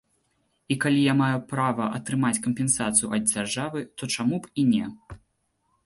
[0.75, 4.85] І калі я маю права атрымаць кампенсацыю ад дзяржавы, то чаму б і не.